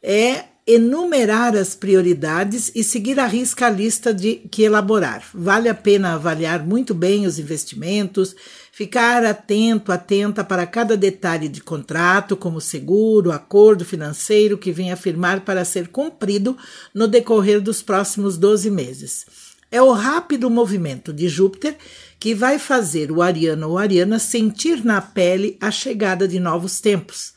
[0.00, 5.22] é enumerar as prioridades e seguir à risca a lista de que elaborar.
[5.34, 8.34] Vale a pena avaliar muito bem os investimentos,
[8.72, 15.42] ficar atento, atenta para cada detalhe de contrato, como seguro, acordo financeiro que vem afirmar
[15.42, 16.56] para ser cumprido
[16.94, 19.26] no decorrer dos próximos 12 meses.
[19.70, 21.76] É o rápido movimento de Júpiter
[22.18, 27.33] que vai fazer o ariano ou ariana sentir na pele a chegada de novos tempos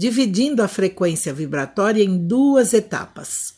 [0.00, 3.52] dividindo a frequência vibratória em duas etapas.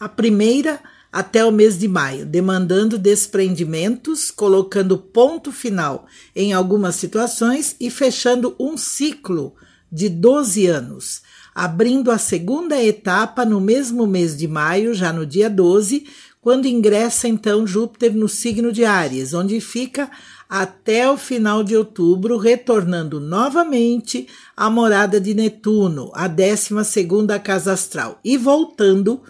[0.00, 0.80] A primeira
[1.12, 8.56] até o mês de maio, demandando desprendimentos, colocando ponto final em algumas situações e fechando
[8.58, 9.54] um ciclo
[9.90, 11.22] de 12 anos,
[11.54, 16.08] abrindo a segunda etapa no mesmo mês de maio, já no dia 12,
[16.40, 20.10] quando ingressa então Júpiter no signo de Áries, onde fica
[20.48, 26.70] até o final de outubro, retornando novamente à morada de Netuno, a 12
[27.44, 29.22] casa astral, e voltando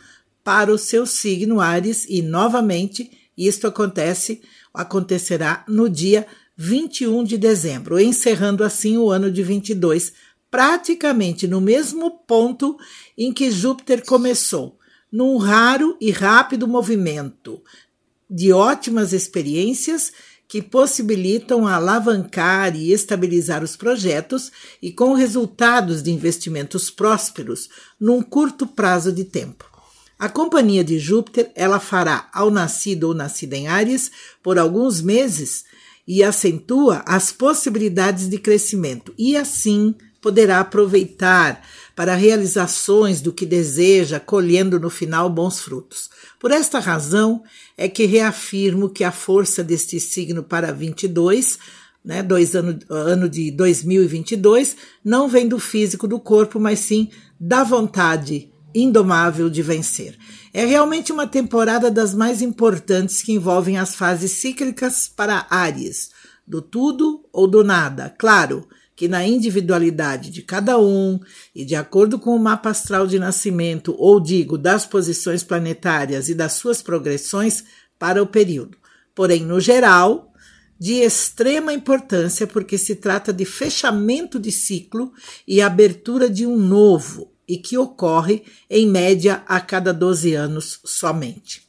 [0.45, 4.41] para o seu signo Ares, e novamente isto acontece,
[4.73, 10.13] acontecerá no dia 21 de dezembro, encerrando assim o ano de 22,
[10.51, 12.77] praticamente no mesmo ponto
[13.17, 14.80] em que Júpiter começou,
[15.11, 17.61] num raro e rápido movimento
[18.29, 20.13] de ótimas experiências
[20.47, 24.51] que possibilitam alavancar e estabilizar os projetos
[24.83, 27.69] e com resultados de investimentos prósperos
[28.01, 29.65] num curto prazo de tempo.
[30.19, 34.11] A companhia de Júpiter, ela fará ao nascido ou nascida em Áries
[34.43, 35.65] por alguns meses
[36.07, 41.63] e acentua as possibilidades de crescimento e assim poderá aproveitar
[41.97, 46.09] para realizações do que deseja, colhendo no final bons frutos.
[46.39, 47.43] Por esta razão
[47.77, 51.59] é que reafirmo que a força deste signo para 22,
[52.05, 57.65] né, dois ano, ano de 2022, não vem do físico do corpo, mas sim da
[57.65, 60.17] vontade indomável de vencer.
[60.53, 66.11] É realmente uma temporada das mais importantes que envolvem as fases cíclicas para Ares,
[66.47, 68.67] do tudo ou do nada, claro
[69.01, 71.19] que na individualidade de cada um
[71.55, 76.35] e de acordo com o mapa astral de nascimento, ou digo, das posições planetárias e
[76.35, 77.65] das suas progressões
[77.99, 78.77] para o período.
[79.15, 80.35] Porém, no geral,
[80.79, 85.15] de extrema importância porque se trata de fechamento de ciclo
[85.49, 91.63] e abertura de um novo e que ocorre em média a cada 12 anos somente.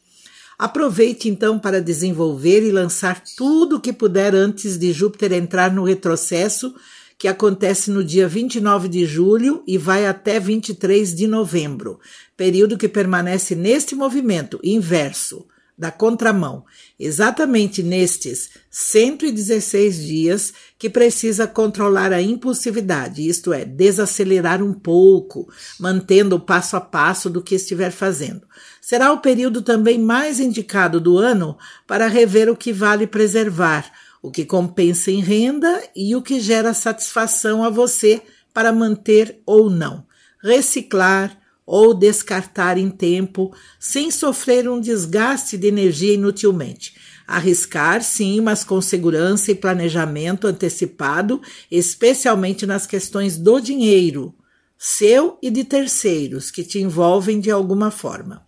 [0.60, 5.86] Aproveite então para desenvolver e lançar tudo o que puder antes de Júpiter entrar no
[5.86, 6.76] retrocesso
[7.22, 12.00] que acontece no dia 29 de julho e vai até 23 de novembro,
[12.36, 15.46] período que permanece neste movimento inverso,
[15.78, 16.66] da contramão,
[17.00, 25.48] exatamente nestes 116 dias que precisa controlar a impulsividade, isto é, desacelerar um pouco,
[25.80, 28.42] mantendo o passo a passo do que estiver fazendo.
[28.82, 31.56] Será o período também mais indicado do ano
[31.86, 36.74] para rever o que vale preservar o que compensa em renda e o que gera
[36.74, 38.22] satisfação a você
[38.54, 40.06] para manter ou não,
[40.44, 46.96] reciclar ou descartar em tempo, sem sofrer um desgaste de energia inutilmente.
[47.26, 54.36] Arriscar, sim, mas com segurança e planejamento antecipado, especialmente nas questões do dinheiro,
[54.78, 58.44] seu e de terceiros, que te envolvem de alguma forma.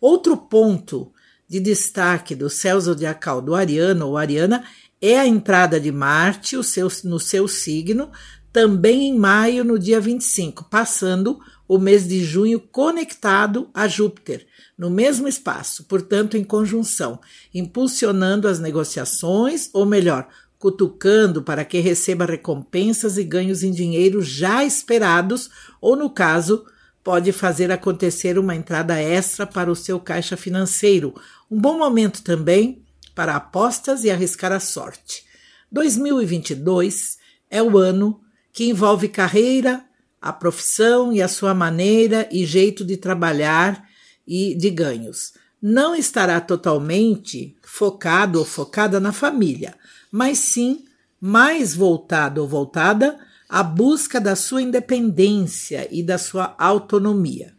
[0.00, 1.12] Outro ponto
[1.48, 4.64] de destaque do céu zodiacal do Ariano ou Ariana
[5.06, 8.10] é a entrada de Marte seu, no seu signo,
[8.50, 14.46] também em maio, no dia 25, passando o mês de junho conectado a Júpiter,
[14.78, 17.20] no mesmo espaço, portanto, em conjunção,
[17.52, 20.26] impulsionando as negociações, ou melhor,
[20.58, 25.50] cutucando para que receba recompensas e ganhos em dinheiro já esperados,
[25.82, 26.64] ou no caso,
[27.02, 31.14] pode fazer acontecer uma entrada extra para o seu caixa financeiro.
[31.50, 32.83] Um bom momento também
[33.14, 35.24] para apostas e arriscar a sorte.
[35.70, 37.18] 2022
[37.50, 38.20] é o ano
[38.52, 39.84] que envolve carreira,
[40.20, 43.86] a profissão e a sua maneira e jeito de trabalhar
[44.26, 45.34] e de ganhos.
[45.60, 49.74] Não estará totalmente focado ou focada na família,
[50.10, 50.84] mas sim
[51.20, 53.18] mais voltado ou voltada
[53.48, 57.54] à busca da sua independência e da sua autonomia.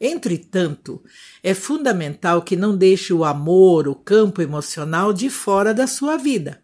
[0.00, 1.02] Entretanto,
[1.42, 6.60] é fundamental que não deixe o amor, o campo emocional de fora da sua vida.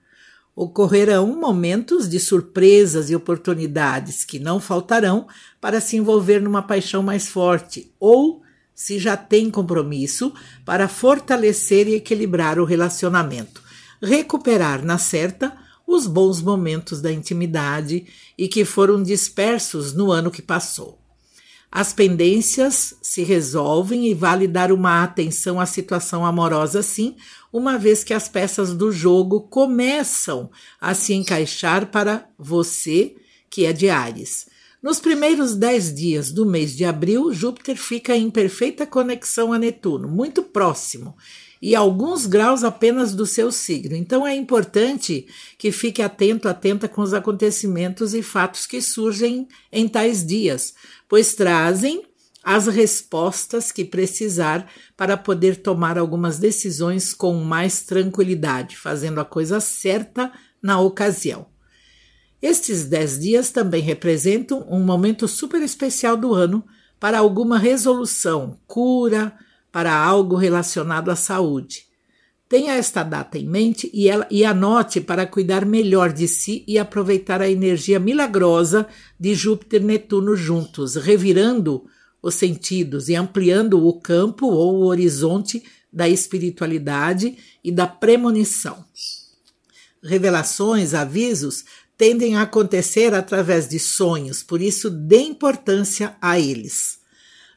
[0.54, 5.26] Ocorrerão momentos de surpresas e oportunidades que não faltarão
[5.58, 8.42] para se envolver numa paixão mais forte ou,
[8.74, 13.62] se já tem compromisso, para fortalecer e equilibrar o relacionamento,
[14.02, 15.56] recuperar na certa
[15.86, 18.06] os bons momentos da intimidade
[18.36, 21.01] e que foram dispersos no ano que passou.
[21.74, 27.16] As pendências se resolvem e vale dar uma atenção à situação amorosa, sim,
[27.50, 33.16] uma vez que as peças do jogo começam a se encaixar para você,
[33.48, 34.46] que é de Ares.
[34.82, 40.08] Nos primeiros dez dias do mês de abril, Júpiter fica em perfeita conexão a Netuno,
[40.08, 41.16] muito próximo,
[41.62, 43.94] e alguns graus apenas do seu signo.
[43.94, 49.86] Então é importante que fique atento, atenta com os acontecimentos e fatos que surgem em
[49.86, 50.74] tais dias,
[51.08, 52.02] pois trazem
[52.42, 59.60] as respostas que precisar para poder tomar algumas decisões com mais tranquilidade, fazendo a coisa
[59.60, 61.46] certa na ocasião.
[62.42, 66.64] Estes dez dias também representam um momento super especial do ano
[66.98, 69.32] para alguma resolução, cura,
[69.72, 71.86] para algo relacionado à saúde.
[72.48, 76.78] Tenha esta data em mente e, ela, e anote para cuidar melhor de si e
[76.78, 78.86] aproveitar a energia milagrosa
[79.18, 81.86] de Júpiter e Netuno juntos, revirando
[82.22, 88.84] os sentidos e ampliando o campo ou o horizonte da espiritualidade e da premonição.
[90.02, 91.64] Revelações, avisos
[91.96, 97.01] tendem a acontecer através de sonhos, por isso dê importância a eles.